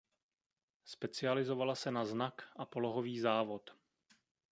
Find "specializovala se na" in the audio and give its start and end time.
0.85-2.05